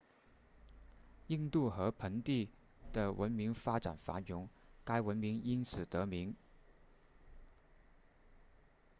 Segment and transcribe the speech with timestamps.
[1.27, 2.49] 印度河盆地
[2.91, 4.49] 的文明发展繁荣
[4.83, 6.35] 该文明因此得名